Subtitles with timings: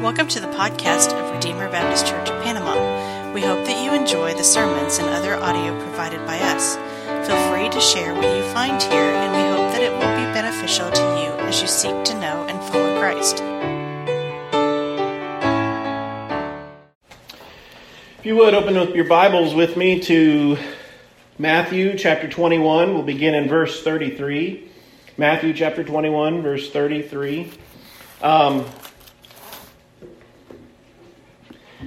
[0.00, 3.32] Welcome to the podcast of Redeemer Baptist Church of Panama.
[3.34, 6.76] We hope that you enjoy the sermons and other audio provided by us.
[7.28, 10.32] Feel free to share what you find here, and we hope that it will be
[10.32, 13.42] beneficial to you as you seek to know and follow Christ.
[18.20, 20.56] If you would open up your Bibles with me to
[21.38, 24.66] Matthew chapter 21, we'll begin in verse 33.
[25.18, 27.52] Matthew chapter 21, verse 33.
[28.22, 28.64] Um,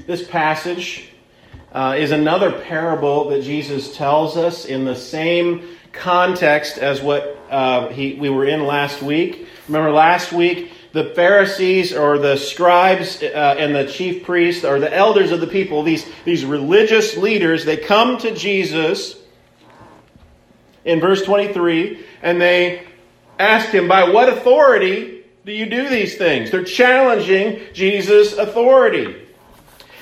[0.05, 1.09] this passage
[1.71, 7.87] uh, is another parable that Jesus tells us in the same context as what uh,
[7.89, 9.47] he, we were in last week.
[9.67, 14.93] Remember, last week, the Pharisees or the scribes uh, and the chief priests or the
[14.93, 19.15] elders of the people, these, these religious leaders, they come to Jesus
[20.85, 22.85] in verse 23 and they
[23.39, 26.51] ask him, By what authority do you do these things?
[26.51, 29.22] They're challenging Jesus' authority.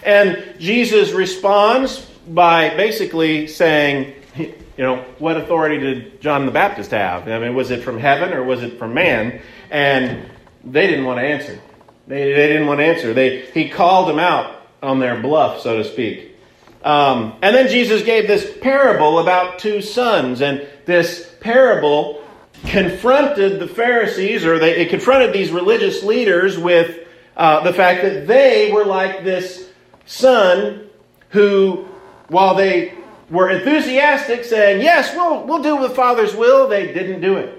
[0.04, 7.28] And Jesus responds by basically saying, you know, what authority did John the Baptist have?
[7.28, 9.42] I mean, was it from heaven or was it from man?
[9.70, 10.30] And
[10.64, 11.60] they didn't want to answer.
[12.08, 13.14] They, they didn't want to answer.
[13.14, 16.36] They, he called them out on their bluff, so to speak.
[16.84, 20.42] Um, and then Jesus gave this parable about two sons.
[20.42, 22.24] And this parable
[22.66, 28.28] confronted the Pharisees, or they, it confronted these religious leaders with uh, the fact that
[28.28, 29.71] they were like this
[30.06, 30.90] son
[31.30, 31.88] who,
[32.28, 32.94] while they
[33.30, 37.58] were enthusiastic, saying, Yes, we'll, we'll do the Father's will, they didn't do it.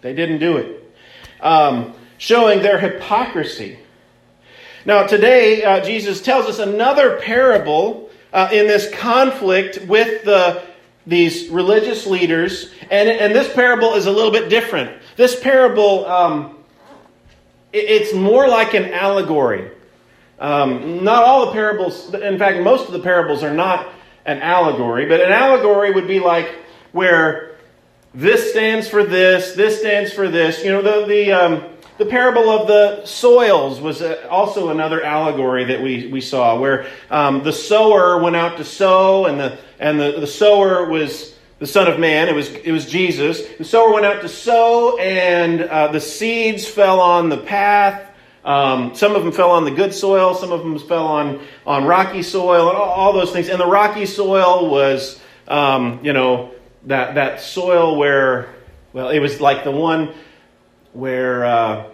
[0.00, 0.94] They didn't do it.
[1.40, 3.78] Um, showing their hypocrisy.
[4.84, 10.62] Now, today, uh, Jesus tells us another parable uh, in this conflict with the,
[11.06, 15.02] these religious leaders, and, and this parable is a little bit different.
[15.16, 16.56] This parable, um,
[17.72, 19.70] it, it's more like an allegory.
[20.40, 23.92] Um, not all the parables, in fact, most of the parables are not
[24.24, 26.48] an allegory, but an allegory would be like
[26.92, 27.56] where
[28.14, 30.64] this stands for this, this stands for this.
[30.64, 31.64] You know, the, the, um,
[31.98, 36.86] the parable of the soils was uh, also another allegory that we, we saw, where
[37.10, 41.66] um, the sower went out to sow, and the, and the, the sower was the
[41.66, 42.28] Son of Man.
[42.28, 43.46] It was, it was Jesus.
[43.58, 48.09] The sower went out to sow, and uh, the seeds fell on the path
[48.44, 51.84] um, some of them fell on the good soil, some of them fell on, on
[51.84, 53.48] rocky soil, and all, all those things.
[53.48, 56.52] And the rocky soil was, um, you know,
[56.84, 58.54] that, that soil where,
[58.92, 60.14] well, it was like the one
[60.92, 61.86] where uh,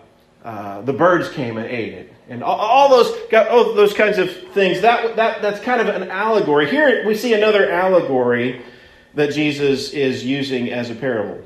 [0.45, 2.13] uh, the birds came and ate it.
[2.29, 4.81] And all, all those, all those kinds of things.
[4.81, 6.69] That, that, that's kind of an allegory.
[6.69, 8.63] Here we see another allegory
[9.15, 11.45] that Jesus is using as a parable.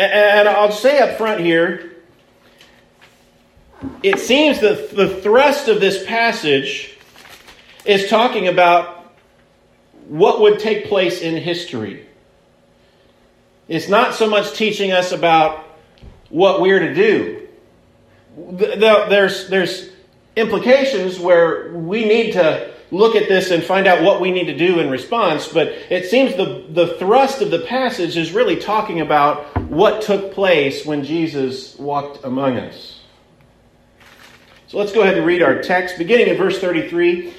[0.00, 1.96] And I'll say up front here,
[4.02, 6.96] it seems that the thrust of this passage
[7.84, 9.12] is talking about
[10.08, 12.06] what would take place in history.
[13.68, 15.66] It's not so much teaching us about
[16.30, 17.48] what we're to do.
[18.36, 19.90] There's, there's
[20.34, 24.56] implications where we need to look at this and find out what we need to
[24.56, 29.00] do in response, but it seems the, the thrust of the passage is really talking
[29.00, 33.00] about what took place when Jesus walked among us.
[34.66, 37.32] So let's go ahead and read our text, beginning in verse 33.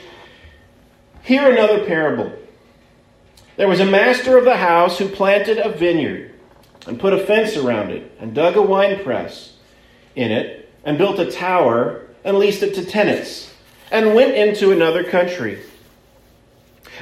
[1.24, 2.32] Hear another parable.
[3.58, 6.34] There was a master of the house who planted a vineyard
[6.88, 9.58] and put a fence around it and dug a winepress
[10.16, 13.54] in it and built a tower and leased it to tenants
[13.92, 15.62] and went into another country.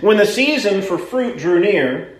[0.01, 2.17] When the season for fruit drew near,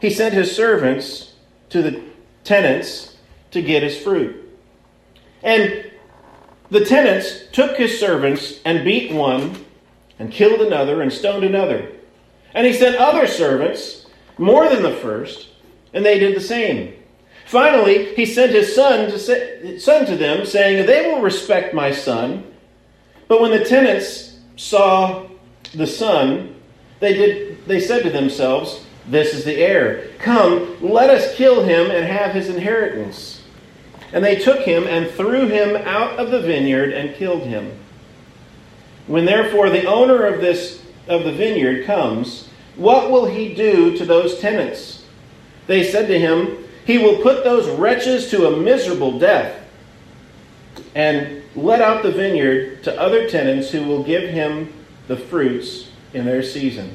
[0.00, 1.34] he sent his servants
[1.70, 2.13] to the
[2.44, 3.16] tenants
[3.50, 4.40] to get his fruit.
[5.42, 5.90] And
[6.70, 9.64] the tenants took his servants and beat one,
[10.18, 11.90] and killed another, and stoned another.
[12.54, 14.06] And he sent other servants,
[14.38, 15.48] more than the first,
[15.92, 16.94] and they did the same.
[17.46, 21.90] Finally, he sent his son to, say, son to them, saying, They will respect my
[21.90, 22.52] son.
[23.28, 25.26] But when the tenants saw
[25.74, 26.54] the son,
[27.00, 30.08] they, did, they said to themselves, This is the heir.
[30.18, 33.42] Come, let us kill him and have his inheritance.
[34.12, 37.72] And they took him and threw him out of the vineyard and killed him.
[39.06, 44.06] When therefore the owner of this of the vineyard comes, what will he do to
[44.06, 45.04] those tenants?
[45.66, 49.60] They said to him, He will put those wretches to a miserable death
[50.94, 54.72] and let out the vineyard to other tenants who will give him
[55.08, 56.94] the fruits in their season.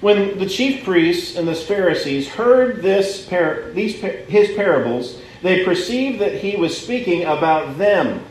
[0.00, 6.20] When the chief priests and the Pharisees heard this par- these, his parables, they perceived
[6.20, 8.24] that he was speaking about them.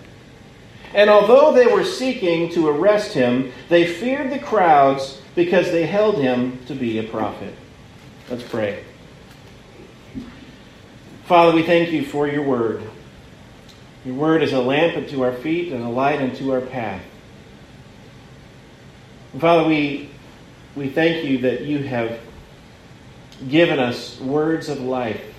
[0.94, 6.18] And although they were seeking to arrest him, they feared the crowds because they held
[6.18, 7.54] him to be a prophet.
[8.30, 8.84] Let's pray.
[11.26, 12.84] Father, we thank you for your word.
[14.06, 17.02] Your word is a lamp unto our feet and a light unto our path.
[19.34, 20.12] And Father, we,
[20.76, 22.20] we thank you that you have
[23.50, 25.34] given us words of life.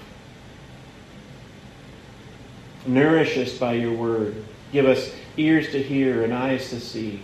[2.87, 4.45] Nourish us by your word.
[4.73, 7.21] Give us ears to hear and eyes to see.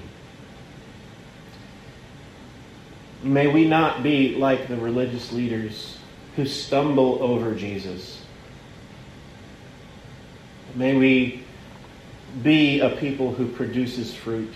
[3.22, 5.98] May we not be like the religious leaders
[6.36, 8.20] who stumble over Jesus.
[10.74, 11.44] May we
[12.42, 14.52] be a people who produces fruit.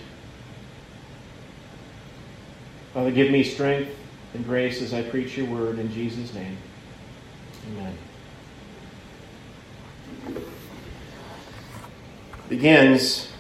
[2.96, 3.94] Father, give me strength
[4.32, 6.56] and grace as I preach your word in Jesus' name.
[7.68, 7.94] Amen.
[12.48, 13.30] Begins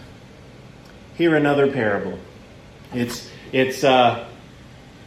[1.14, 2.18] here another parable.
[2.92, 4.28] It's, it's uh,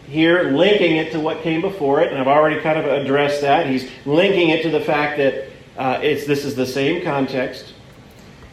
[0.07, 3.68] here linking it to what came before it, and I've already kind of addressed that.
[3.68, 5.45] He's linking it to the fact that
[5.78, 7.75] uh, it's, this is the same context.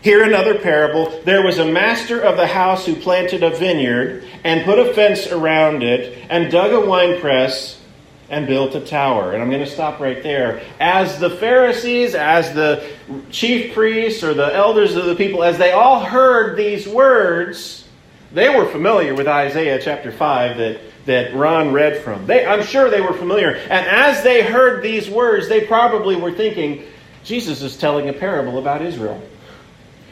[0.06, 1.20] Hear another parable.
[1.24, 5.26] There was a master of the house who planted a vineyard and put a fence
[5.26, 7.82] around it and dug a winepress
[8.30, 9.32] and built a tower.
[9.32, 10.62] And I'm going to stop right there.
[10.78, 12.88] As the Pharisees, as the
[13.32, 17.88] chief priests, or the elders of the people, as they all heard these words,
[18.32, 22.28] they were familiar with Isaiah chapter 5 that, that Ron read from.
[22.28, 23.56] They, I'm sure they were familiar.
[23.56, 26.84] And as they heard these words, they probably were thinking,
[27.24, 29.20] Jesus is telling a parable about Israel.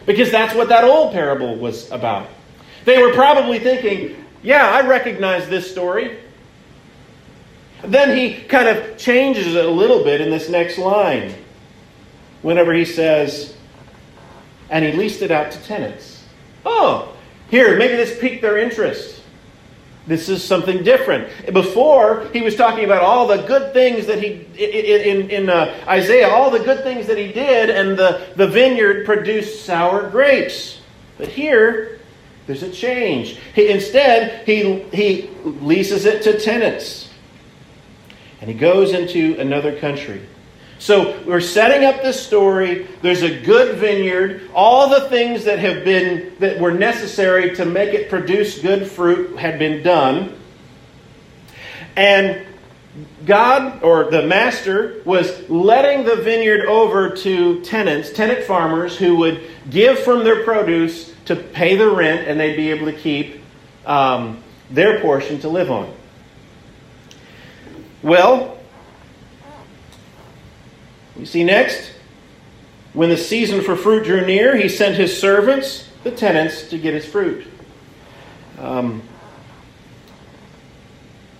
[0.07, 2.29] Because that's what that old parable was about.
[2.85, 6.19] They were probably thinking, yeah, I recognize this story.
[7.83, 11.35] Then he kind of changes it a little bit in this next line.
[12.43, 13.55] Whenever he says,
[14.71, 16.25] and he leased it out to tenants.
[16.67, 17.15] Oh,
[17.51, 19.23] here, maybe this piqued their interest.
[20.07, 21.53] This is something different.
[21.53, 26.29] Before, he was talking about all the good things that he, in, in uh, Isaiah,
[26.29, 30.81] all the good things that he did, and the, the vineyard produced sour grapes.
[31.17, 32.01] But here,
[32.47, 33.39] there's a change.
[33.55, 37.09] He, instead, he, he leases it to tenants
[38.45, 40.21] and he goes into another country.
[40.79, 42.87] So we're setting up this story.
[43.01, 44.51] There's a good vineyard.
[44.55, 49.39] All the things that have been that were necessary to make it produce good fruit
[49.39, 50.37] had been done.
[51.97, 52.47] And
[53.25, 59.43] God or the master was letting the vineyard over to tenants, tenant farmers who would
[59.71, 63.41] give from their produce to pay the rent and they'd be able to keep
[63.87, 65.93] um, their portion to live on.
[68.03, 68.54] Well,
[71.17, 71.93] you see next,
[72.93, 76.95] when the season for fruit drew near, he sent his servants, the tenants, to get
[76.95, 77.47] his fruit.
[78.59, 79.03] Um,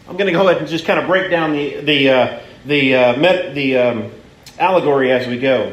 [0.09, 2.95] I'm going to go ahead and just kind of break down the the uh, the
[2.95, 4.13] uh, met, the um,
[4.59, 5.73] allegory as we go.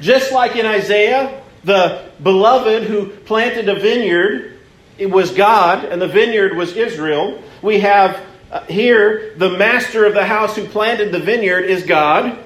[0.00, 4.58] Just like in Isaiah, the beloved who planted a vineyard,
[4.98, 7.42] it was God, and the vineyard was Israel.
[7.62, 12.38] We have uh, here, the master of the house who planted the vineyard is God,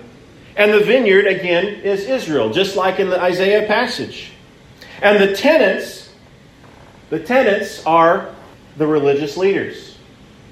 [0.57, 4.33] and the vineyard, again, is Israel, just like in the Isaiah passage.
[5.03, 6.13] And the tenants,
[7.11, 8.35] the tenants are
[8.77, 9.99] the religious leaders,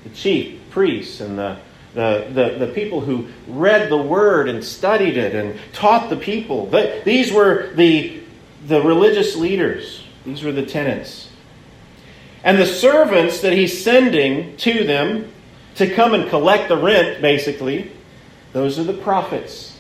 [0.05, 1.59] the chief priests, and the,
[1.95, 6.67] the, the, the people who read the word and studied it and taught the people.
[6.67, 8.23] The, these were the,
[8.67, 11.29] the religious leaders, these were the tenants.
[12.45, 15.33] And the servants that he's sending to them
[15.77, 17.93] to come and collect the rent, basically,
[18.53, 19.72] those are the prophets.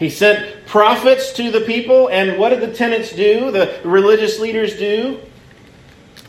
[0.00, 3.50] He sent prophets to the people, and what did the tenants do?
[3.50, 5.20] The religious leaders do?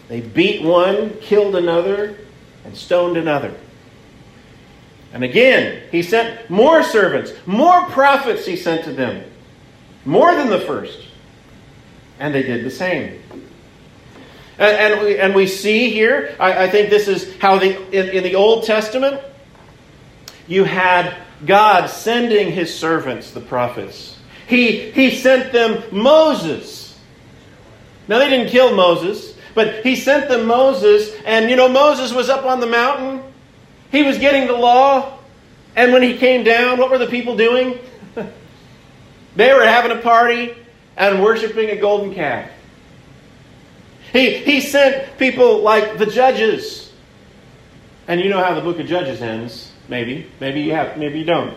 [0.10, 2.18] They beat one, killed another,
[2.66, 3.54] and stoned another.
[5.14, 9.24] And again, he sent more servants, more prophets he sent to them,
[10.04, 11.08] more than the first.
[12.20, 13.24] And they did the same.
[14.58, 18.18] And, and, we, and we see here, I, I think this is how the, in,
[18.18, 19.22] in the Old Testament,
[20.50, 24.18] you had God sending his servants, the prophets.
[24.48, 26.98] He, he sent them Moses.
[28.08, 32.30] Now, they didn't kill Moses, but he sent them Moses, and you know, Moses was
[32.30, 33.22] up on the mountain.
[33.92, 35.18] He was getting the law,
[35.76, 37.80] and when he came down, what were the people doing?
[39.36, 40.56] they were having a party
[40.98, 42.50] and worshiping a golden calf.
[44.12, 46.92] He, he sent people like the judges.
[48.08, 50.26] And you know how the book of Judges ends, maybe.
[50.40, 51.56] Maybe you have, maybe you don't.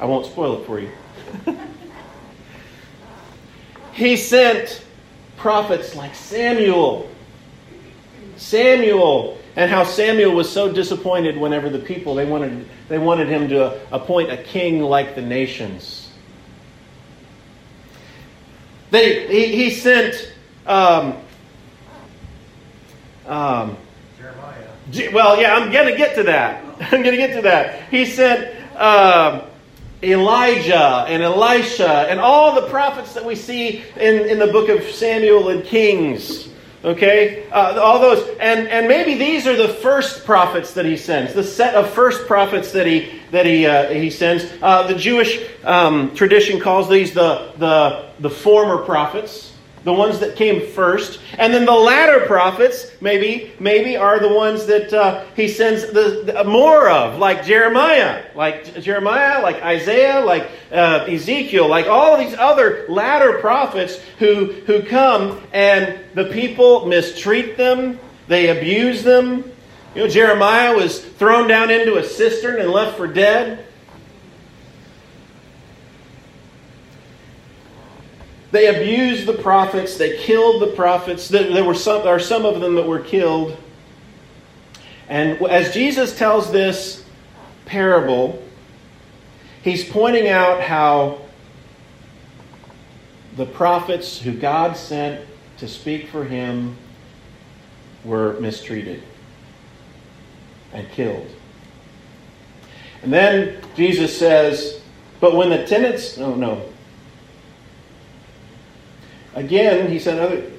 [0.00, 0.90] I won't spoil it for you.
[3.92, 4.82] he sent
[5.36, 7.08] prophets like Samuel.
[8.36, 13.48] Samuel, and how Samuel was so disappointed whenever the people they wanted they wanted him
[13.48, 16.10] to appoint a king like the nations.
[18.90, 20.32] They he, he sent
[20.66, 21.16] um,
[23.26, 23.76] um,
[24.18, 25.12] Jeremiah.
[25.12, 26.65] Well, yeah, I'm going to get to that.
[26.80, 27.88] I'm going to get to that.
[27.90, 29.42] He sent um,
[30.02, 34.82] Elijah and Elisha and all the prophets that we see in, in the book of
[34.90, 36.48] Samuel and Kings.
[36.84, 37.48] Okay?
[37.48, 38.28] Uh, all those.
[38.38, 42.26] And, and maybe these are the first prophets that he sends, the set of first
[42.26, 44.44] prophets that he, that he, uh, he sends.
[44.60, 49.45] Uh, the Jewish um, tradition calls these the, the, the former prophets
[49.86, 54.66] the ones that came first, and then the latter prophets maybe maybe are the ones
[54.66, 60.50] that uh, he sends the, the, more of, like Jeremiah, like Jeremiah, like Isaiah, like
[60.72, 67.56] uh, Ezekiel, like all these other latter prophets who who come and the people mistreat
[67.56, 69.52] them, they abuse them.
[69.94, 73.65] You know, Jeremiah was thrown down into a cistern and left for dead.
[78.52, 79.96] They abused the prophets.
[79.96, 81.28] They killed the prophets.
[81.28, 83.56] There were some, there are some of them that were killed.
[85.08, 87.04] And as Jesus tells this
[87.64, 88.42] parable,
[89.62, 91.20] he's pointing out how
[93.36, 95.24] the prophets who God sent
[95.58, 96.76] to speak for him
[98.04, 99.02] were mistreated
[100.72, 101.26] and killed.
[103.02, 104.80] And then Jesus says,
[105.20, 106.72] But when the tenants, oh no,
[109.36, 110.50] Again, he sent other.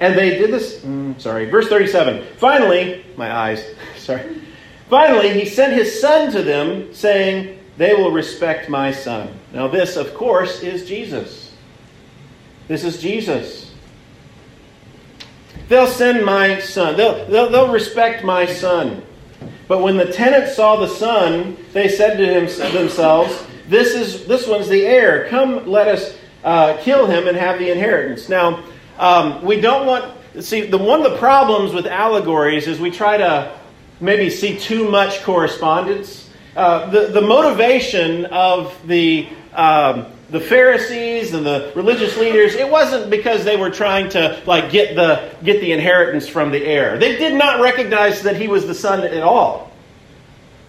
[0.00, 0.80] And they did this.
[0.80, 1.50] Mm, sorry.
[1.50, 2.24] Verse 37.
[2.38, 3.64] Finally, my eyes.
[3.98, 4.40] sorry.
[4.88, 9.28] Finally, he sent his son to them, saying, They will respect my son.
[9.52, 11.52] Now, this, of course, is Jesus.
[12.68, 13.74] This is Jesus.
[15.68, 16.96] They'll send my son.
[16.96, 19.02] They'll, they'll, they'll respect my son.
[19.66, 24.46] But when the tenants saw the son, they said to him, themselves, this, is, this
[24.46, 25.28] one's the heir.
[25.28, 28.28] Come, let us uh, kill him and have the inheritance.
[28.28, 28.64] Now,
[28.98, 30.18] um, we don't want.
[30.40, 33.58] See, the, one of the problems with allegories is we try to
[34.00, 36.30] maybe see too much correspondence.
[36.56, 43.10] Uh, the, the motivation of the, um, the Pharisees and the religious leaders, it wasn't
[43.10, 46.98] because they were trying to like get the, get the inheritance from the heir.
[46.98, 49.72] They did not recognize that he was the son at all.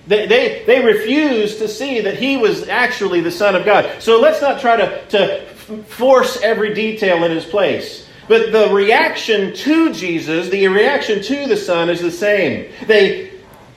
[0.06, 4.02] They, they, they refused to see that he was actually the Son of God.
[4.02, 8.08] So let's not try to, to force every detail in his place.
[8.28, 12.72] But the reaction to Jesus, the reaction to the Son is the same.
[12.88, 13.32] They,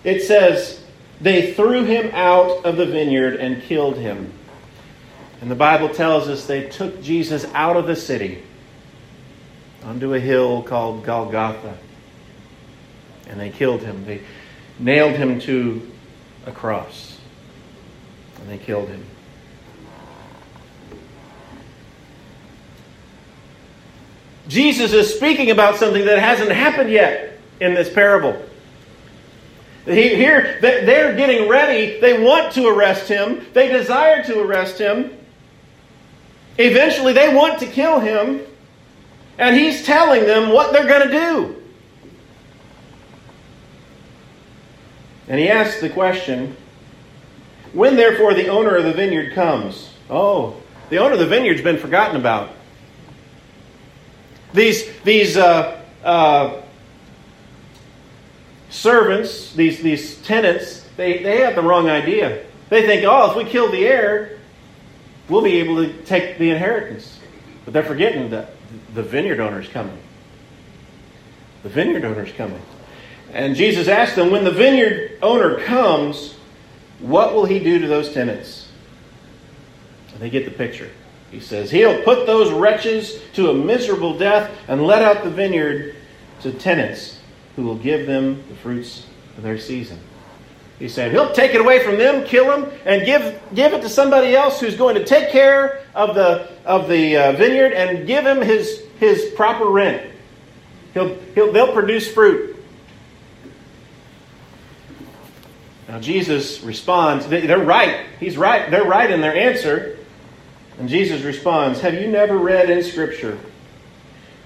[0.05, 0.85] it says,
[1.21, 4.33] they threw him out of the vineyard and killed him.
[5.41, 8.43] And the Bible tells us they took Jesus out of the city
[9.83, 11.77] onto a hill called Golgotha.
[13.29, 14.05] And they killed him.
[14.05, 14.23] They
[14.79, 15.91] nailed him to
[16.47, 17.19] a cross.
[18.41, 19.05] And they killed him.
[24.49, 28.41] Jesus is speaking about something that hasn't happened yet in this parable.
[29.85, 32.01] Here, they're getting ready.
[32.01, 33.47] They want to arrest him.
[33.53, 35.17] They desire to arrest him.
[36.59, 38.41] Eventually, they want to kill him.
[39.39, 41.63] And he's telling them what they're going to do.
[45.29, 46.57] And he asks the question
[47.73, 50.57] When therefore the owner of the vineyard comes, oh,
[50.89, 52.51] the owner of the vineyard's been forgotten about.
[54.57, 56.63] These, these uh, uh,
[58.71, 62.43] servants, these, these tenants, they, they have the wrong idea.
[62.71, 64.39] They think, oh, if we kill the heir,
[65.29, 67.19] we'll be able to take the inheritance.
[67.67, 68.53] But they're forgetting that
[68.95, 69.99] the vineyard owner is coming.
[71.63, 72.63] The vineyard owner is coming.
[73.35, 76.35] And Jesus asked them, when the vineyard owner comes,
[77.01, 78.71] what will he do to those tenants?
[80.15, 80.91] And they get the picture.
[81.31, 85.97] He says, He'll put those wretches to a miserable death and let out the vineyard
[86.41, 87.21] to tenants
[87.57, 89.07] who will give them the fruits
[89.37, 89.99] of their season.
[90.79, 93.89] He said, He'll take it away from them, kill them, and give, give it to
[93.89, 98.27] somebody else who's going to take care of the, of the uh, vineyard and give
[98.27, 100.13] him his, his proper rent.
[100.93, 102.57] He'll, he'll, they'll produce fruit.
[105.89, 108.07] Now, Jesus responds, they're right.
[108.19, 108.71] He's right.
[108.71, 109.96] They're right in their answer.
[110.79, 113.39] And Jesus responds, Have you never read in Scripture?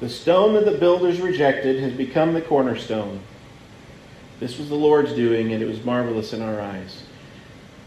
[0.00, 3.20] The stone that the builders rejected has become the cornerstone.
[4.38, 7.02] This was the Lord's doing, and it was marvelous in our eyes.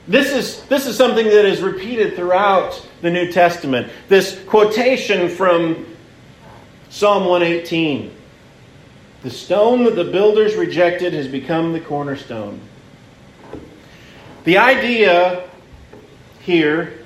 [0.07, 3.91] This is, this is something that is repeated throughout the New Testament.
[4.09, 5.85] This quotation from
[6.89, 8.11] Psalm 118
[9.23, 12.59] The stone that the builders rejected has become the cornerstone.
[14.43, 15.49] The idea
[16.41, 17.02] here,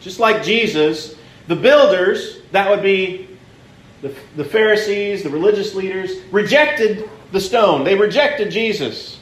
[0.00, 1.16] just like Jesus,
[1.46, 3.28] the builders, that would be
[4.02, 7.84] the, the Pharisees, the religious leaders, rejected the stone.
[7.84, 9.20] They rejected Jesus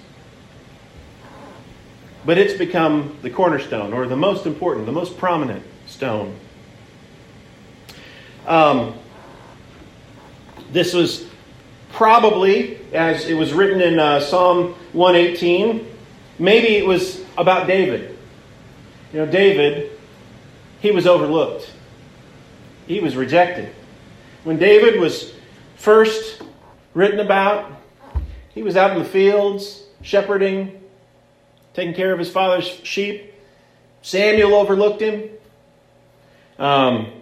[2.28, 6.34] but it's become the cornerstone or the most important, the most prominent stone.
[8.46, 8.92] Um,
[10.70, 11.26] this was
[11.92, 15.86] probably, as it was written in uh, Psalm 118,
[16.38, 18.18] maybe it was about David.
[19.14, 19.87] You know, David,
[20.80, 21.70] he was overlooked,
[22.86, 23.74] he was rejected.
[24.44, 25.32] When David was
[25.76, 26.42] first
[26.94, 27.72] written about,
[28.50, 30.80] he was out in the fields shepherding
[31.74, 33.32] taking care of his father's sheep.
[34.02, 35.30] Samuel overlooked him.
[36.58, 37.12] Um,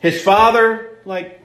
[0.00, 1.40] his father, like,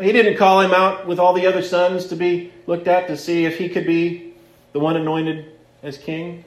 [0.00, 3.16] he didn't call him out with all the other sons to be looked at to
[3.16, 4.34] see if he could be
[4.72, 5.52] the one anointed
[5.82, 6.44] as king.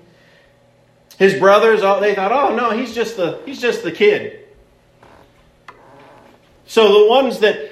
[1.20, 4.48] His brothers, all they thought, oh no, he's just the he's just the kid.
[6.66, 7.72] So the ones that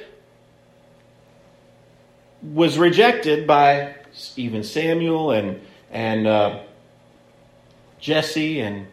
[2.43, 3.95] was rejected by
[4.35, 5.61] even Samuel and
[5.91, 6.59] and uh,
[8.01, 8.85] Jesse and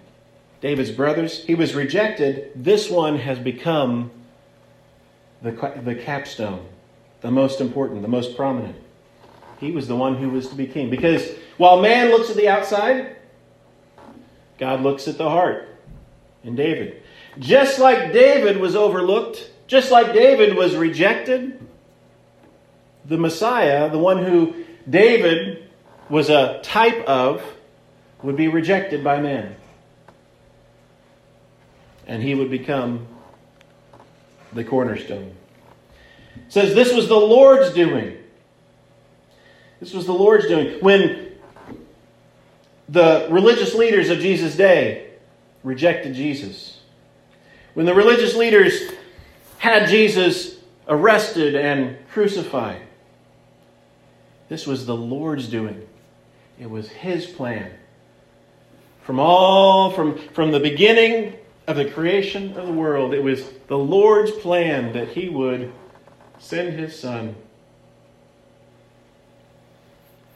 [0.61, 1.45] David's brothers.
[1.45, 2.53] He was rejected.
[2.55, 4.13] This one has become
[5.43, 5.51] the,
[5.85, 6.65] the capstone,
[7.23, 8.77] the most important, the most prominent.
[9.59, 10.91] He was the one who was to be king.
[10.91, 13.17] Because while man looks at the outside,
[14.59, 15.69] God looks at the heart
[16.43, 17.03] in David.
[17.39, 21.59] Just like David was overlooked, just like David was rejected,
[23.05, 25.69] the Messiah, the one who David
[26.09, 27.43] was a type of,
[28.23, 29.57] would be rejected by men.
[32.07, 33.07] And he would become
[34.53, 35.35] the cornerstone.
[36.37, 38.19] It says this was the Lord's doing.
[39.81, 40.81] This was the Lord's doing.
[40.81, 41.24] When
[42.89, 45.11] the religious leaders of Jesus' day
[45.63, 46.81] rejected Jesus,
[47.75, 48.93] when the religious leaders
[49.59, 52.83] had Jesus arrested and crucified,
[54.49, 55.87] this was the Lord's doing.
[56.61, 57.71] It was His plan.
[59.03, 61.35] From all, from, from the beginning
[61.67, 65.73] of the creation of the world, it was the Lord's plan that He would
[66.39, 67.35] send His Son.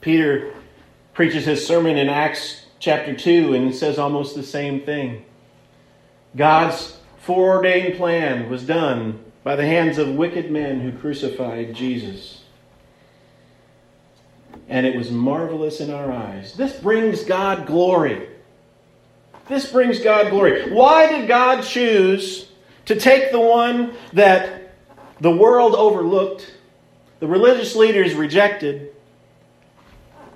[0.01, 0.55] Peter
[1.19, 5.25] preaches his sermon in Acts chapter 2 and says almost the same thing.
[6.37, 12.45] God's foreordained plan was done by the hands of wicked men who crucified Jesus.
[14.69, 16.55] And it was marvelous in our eyes.
[16.55, 18.29] This brings God glory.
[19.49, 20.71] This brings God glory.
[20.71, 22.49] Why did God choose
[22.85, 24.73] to take the one that
[25.21, 26.55] the world overlooked,
[27.19, 28.95] the religious leaders rejected,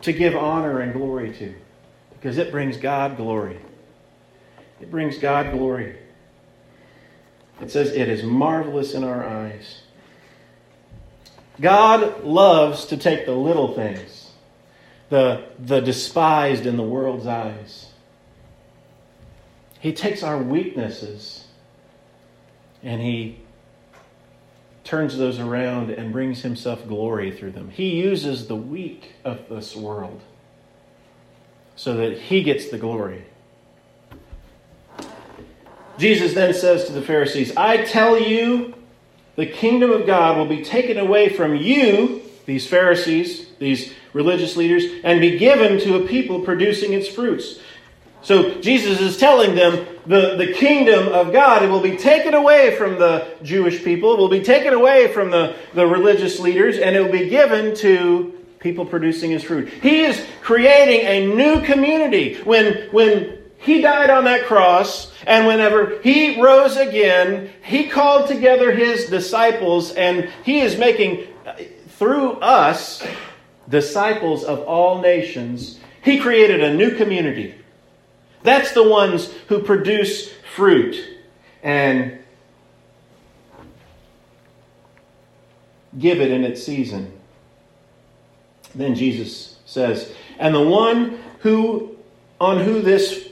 [0.02, 1.54] to give honor and glory to?
[2.12, 3.58] Because it brings God glory.
[4.80, 5.96] It brings God glory.
[7.60, 9.82] It says, It is marvelous in our eyes.
[11.60, 14.30] God loves to take the little things,
[15.08, 17.92] the, the despised in the world's eyes,
[19.82, 21.44] he takes our weaknesses
[22.84, 23.40] and he
[24.84, 27.70] turns those around and brings himself glory through them.
[27.70, 30.20] He uses the weak of this world
[31.76, 33.24] so that he gets the glory.
[35.98, 38.74] Jesus then says to the Pharisees, I tell you,
[39.36, 44.84] the kingdom of God will be taken away from you, these Pharisees, these religious leaders,
[45.04, 47.58] and be given to a people producing its fruits.
[48.22, 52.76] So Jesus is telling them the, the kingdom of God, it will be taken away
[52.76, 56.96] from the Jewish people, it will be taken away from the, the religious leaders, and
[56.96, 59.68] it will be given to people producing his fruit.
[59.68, 62.36] He is creating a new community.
[62.42, 68.72] When, when he died on that cross, and whenever he rose again, he called together
[68.72, 71.54] his disciples, and he is making, uh,
[71.88, 73.04] through us,
[73.68, 75.78] disciples of all nations.
[76.02, 77.54] He created a new community.
[78.42, 81.02] That's the ones who produce fruit
[81.62, 82.18] and
[85.98, 87.12] give it in its season.
[88.74, 91.96] Then Jesus says, And the one who
[92.40, 93.28] on who this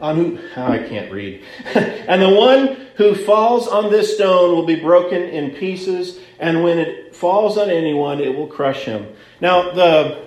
[0.00, 1.42] on who oh, I can't read.
[1.74, 6.78] and the one who falls on this stone will be broken in pieces, and when
[6.78, 9.08] it falls on anyone, it will crush him.
[9.40, 10.26] Now, the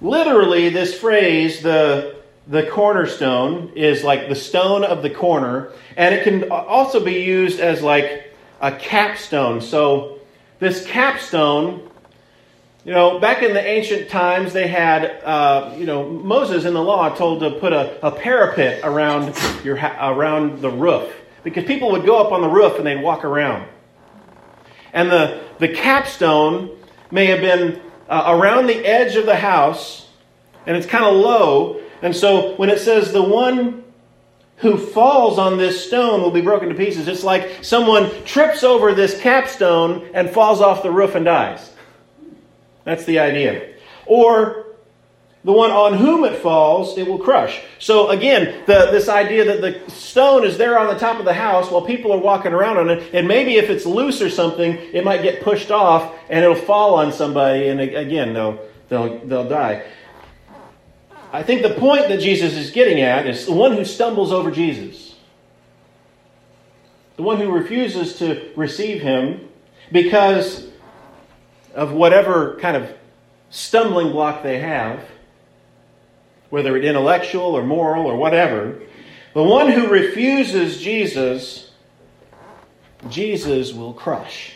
[0.00, 2.13] literally this phrase, the
[2.46, 7.60] the cornerstone, is like the stone of the corner, and it can also be used
[7.60, 9.60] as like a capstone.
[9.60, 10.18] So
[10.58, 11.90] this capstone
[12.84, 16.82] you know, back in the ancient times, they had, uh, you know, Moses in the
[16.82, 21.10] law told to put a, a parapet around your around the roof
[21.42, 23.66] because people would go up on the roof and they'd walk around.
[24.92, 26.76] And the the capstone
[27.10, 30.06] may have been uh, around the edge of the house,
[30.66, 31.80] and it's kind of low.
[32.02, 33.84] And so when it says the one
[34.58, 38.94] who falls on this stone will be broken to pieces, it's like someone trips over
[38.94, 41.72] this capstone and falls off the roof and dies.
[42.84, 43.74] That's the idea.
[44.06, 44.64] Or
[45.44, 47.60] the one on whom it falls, it will crush.
[47.78, 51.34] So again, the, this idea that the stone is there on the top of the
[51.34, 54.72] house while people are walking around on it, and maybe if it's loose or something,
[54.72, 59.48] it might get pushed off and it'll fall on somebody, and again, they'll, they'll, they'll
[59.48, 59.84] die.
[61.34, 64.52] I think the point that Jesus is getting at is the one who stumbles over
[64.52, 65.16] Jesus,
[67.16, 69.48] the one who refuses to receive him
[69.90, 70.68] because
[71.74, 72.88] of whatever kind of
[73.50, 75.04] stumbling block they have,
[76.50, 78.80] whether it's intellectual or moral or whatever,
[79.34, 81.72] the one who refuses Jesus,
[83.10, 84.52] Jesus will crush.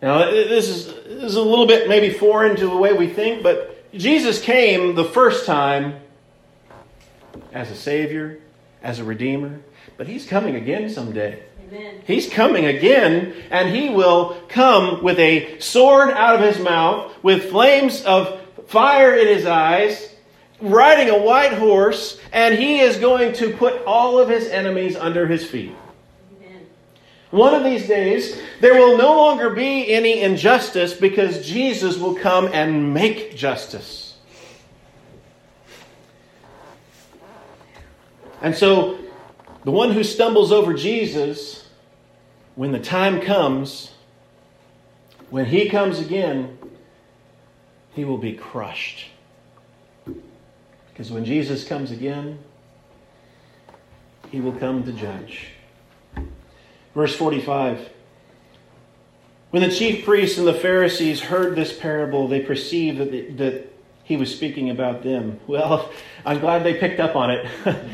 [0.00, 3.42] Now, this is, this is a little bit maybe foreign to the way we think,
[3.42, 6.00] but Jesus came the first time
[7.52, 8.38] as a Savior,
[8.82, 9.60] as a Redeemer,
[9.96, 11.42] but He's coming again someday.
[11.68, 12.02] Amen.
[12.04, 17.50] He's coming again, and he will come with a sword out of his mouth, with
[17.50, 20.14] flames of fire in his eyes,
[20.60, 25.28] riding a white horse, and he is going to put all of his enemies under
[25.28, 25.72] his feet.
[27.30, 32.48] One of these days, there will no longer be any injustice because Jesus will come
[32.52, 34.16] and make justice.
[38.42, 38.98] And so,
[39.64, 41.68] the one who stumbles over Jesus
[42.56, 43.92] when the time comes,
[45.28, 46.58] when he comes again,
[47.92, 49.06] he will be crushed.
[50.88, 52.38] Because when Jesus comes again,
[54.30, 55.50] he will come to judge.
[56.94, 57.88] Verse 45
[59.50, 63.72] When the chief priests and the Pharisees heard this parable, they perceived that, that
[64.04, 65.40] he was speaking about them.
[65.46, 65.90] Well,
[66.24, 67.46] I'm glad they picked up on it.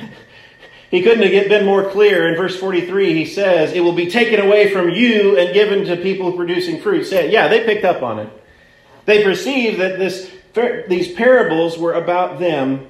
[0.90, 2.28] He couldn't have been more clear.
[2.28, 5.96] In verse 43, he says, It will be taken away from you and given to
[5.96, 7.10] people producing fruit.
[7.10, 8.28] Yeah, they picked up on it.
[9.04, 10.30] They perceived that this,
[10.88, 12.86] these parables were about them.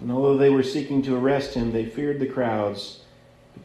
[0.00, 3.00] And although they were seeking to arrest him, they feared the crowds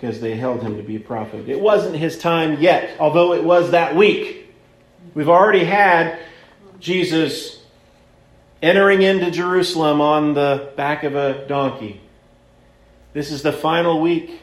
[0.03, 1.47] because they held him to be a prophet.
[1.47, 4.53] It wasn't his time yet, although it was that week.
[5.13, 6.19] We've already had
[6.77, 7.63] Jesus
[8.61, 12.01] entering into Jerusalem on the back of a donkey.
[13.13, 14.41] This is the final week.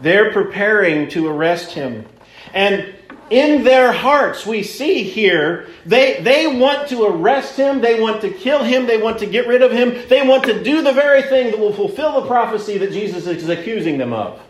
[0.00, 2.04] They're preparing to arrest him.
[2.52, 2.92] And
[3.30, 8.30] in their hearts, we see here, they, they want to arrest him, they want to
[8.30, 11.22] kill him, they want to get rid of him, they want to do the very
[11.22, 14.42] thing that will fulfill the prophecy that Jesus is accusing them of.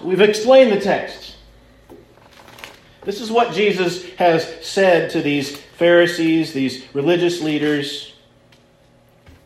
[0.00, 1.36] So we've explained the text.
[3.02, 8.14] This is what Jesus has said to these Pharisees, these religious leaders.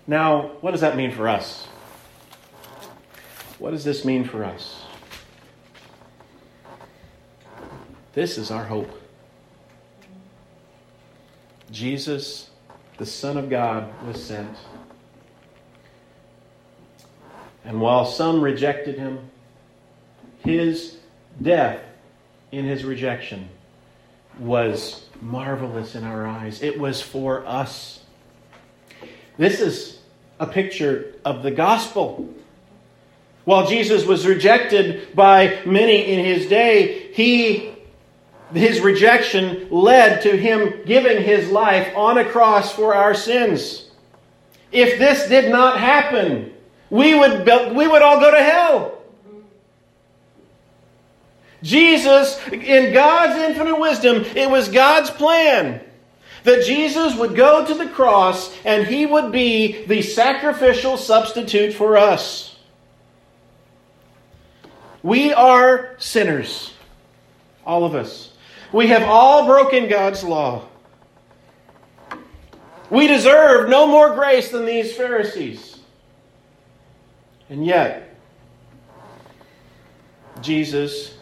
[0.07, 1.67] Now, what does that mean for us?
[3.59, 4.83] What does this mean for us?
[8.13, 8.91] This is our hope.
[11.71, 12.51] Jesus,
[12.99, 14.57] the Son of God, was sent.
[17.65, 19.31] And while some rejected him,
[20.45, 20.97] his
[21.41, 21.81] death
[22.53, 23.49] in his rejection
[24.39, 26.63] was marvelous in our eyes.
[26.63, 28.03] It was for us.
[29.37, 29.99] This is
[30.39, 32.33] a picture of the gospel.
[33.45, 37.75] While Jesus was rejected by many in his day, he
[38.53, 43.91] his rejection led to him giving his life on a cross for our sins.
[44.71, 46.53] If this did not happen,
[46.91, 48.94] we would, we would all go to hell.
[51.65, 55.81] Jesus, in God's infinite wisdom, it was God's plan
[56.43, 61.97] that Jesus would go to the cross and he would be the sacrificial substitute for
[61.97, 62.57] us.
[65.03, 66.75] We are sinners.
[67.65, 68.33] All of us.
[68.71, 70.69] We have all broken God's law.
[72.91, 75.79] We deserve no more grace than these Pharisees.
[77.49, 78.15] And yet,
[80.43, 81.14] Jesus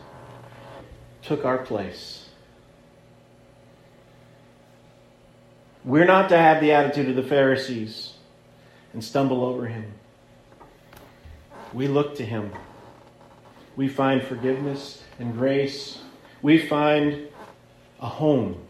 [1.32, 2.28] took our place.
[5.82, 8.12] We're not to have the attitude of the Pharisees
[8.92, 9.94] and stumble over him.
[11.72, 12.52] We look to him.
[13.76, 16.02] We find forgiveness and grace.
[16.42, 17.28] We find
[17.98, 18.60] a home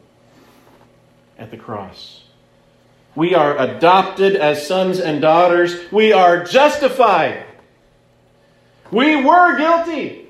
[1.38, 2.22] at the cross.
[3.16, 5.80] We are adopted as sons and daughters.
[5.90, 7.44] We are justified.
[8.92, 10.21] We were guilty.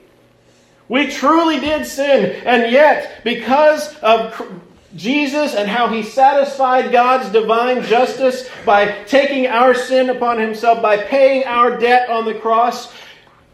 [0.92, 2.42] We truly did sin.
[2.44, 4.60] And yet, because of
[4.94, 10.98] Jesus and how he satisfied God's divine justice by taking our sin upon himself, by
[10.98, 12.92] paying our debt on the cross,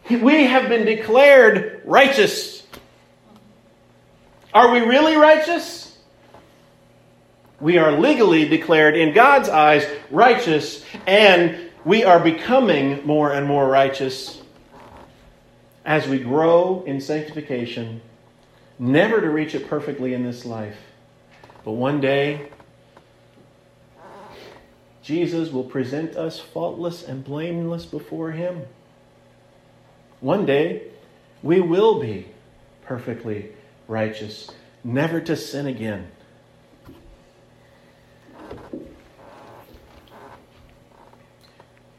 [0.09, 2.67] we have been declared righteous.
[4.53, 5.97] Are we really righteous?
[7.61, 13.65] We are legally declared in God's eyes righteous, and we are becoming more and more
[13.65, 14.38] righteous
[15.85, 18.01] as we grow in sanctification,
[18.77, 20.77] never to reach it perfectly in this life.
[21.63, 22.49] But one day,
[25.03, 28.63] Jesus will present us faultless and blameless before Him.
[30.19, 30.83] One day,
[31.41, 32.27] we will be
[32.83, 33.51] perfectly
[33.87, 34.51] righteous,
[34.83, 36.11] never to sin again.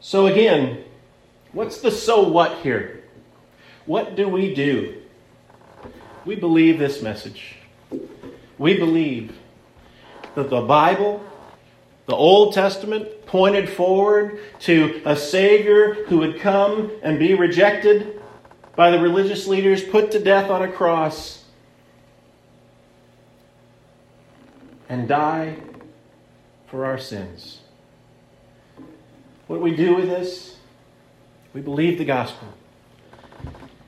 [0.01, 0.85] So, again,
[1.53, 3.00] what's the so what here?
[3.91, 5.03] What do we do?
[6.25, 7.57] We believe this message.
[8.57, 9.37] We believe
[10.37, 11.21] that the Bible,
[12.07, 18.23] the Old Testament, pointed forward to a Savior who would come and be rejected
[18.77, 21.45] by the religious leaders, put to death on a cross,
[24.89, 25.57] and die
[26.69, 27.59] for our sins.
[29.49, 30.59] What do we do with this?
[31.53, 32.47] We believe the gospel.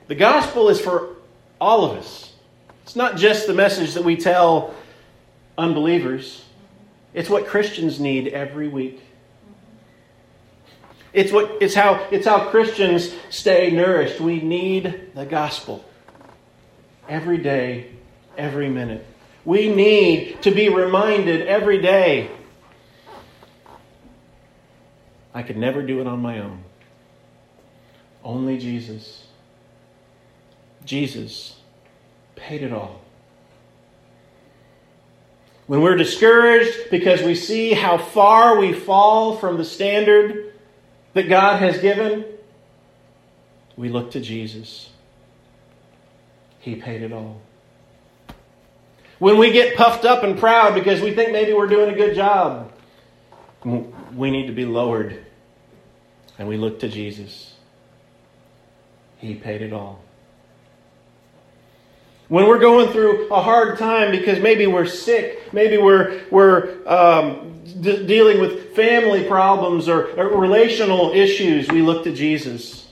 [0.07, 1.15] The gospel is for
[1.59, 2.33] all of us.
[2.83, 4.73] It's not just the message that we tell
[5.57, 6.43] unbelievers.
[7.13, 9.01] It's what Christians need every week.
[11.13, 14.19] It's what it's how it's how Christians stay nourished.
[14.19, 15.85] We need the gospel
[17.07, 17.91] every day,
[18.35, 19.05] every minute.
[19.45, 22.31] We need to be reminded every day.
[25.33, 26.63] I could never do it on my own.
[28.23, 29.22] Only Jesus.
[30.85, 31.55] Jesus
[32.35, 33.01] paid it all.
[35.67, 40.53] When we're discouraged because we see how far we fall from the standard
[41.13, 42.25] that God has given,
[43.77, 44.89] we look to Jesus.
[46.59, 47.41] He paid it all.
[49.19, 52.15] When we get puffed up and proud because we think maybe we're doing a good
[52.15, 52.73] job,
[53.63, 55.25] we need to be lowered
[56.37, 57.53] and we look to Jesus.
[59.17, 60.01] He paid it all.
[62.33, 67.61] When we're going through a hard time because maybe we're sick, maybe we're, we're um,
[67.79, 72.87] d- dealing with family problems or, or relational issues, we look to Jesus.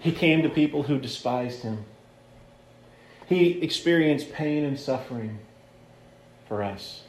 [0.00, 1.86] He came to people who despised him.
[3.24, 5.38] He experienced pain and suffering
[6.48, 7.00] for us.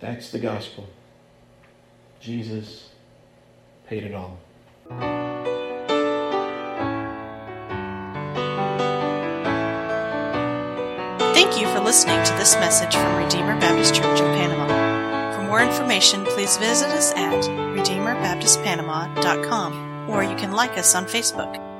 [0.00, 0.88] That's the gospel.
[2.18, 2.88] Jesus
[3.86, 4.40] paid it all.
[11.86, 14.66] Listening to this message from Redeemer Baptist Church of Panama.
[15.36, 21.75] For more information, please visit us at RedeemerBaptistPanama.com or you can like us on Facebook.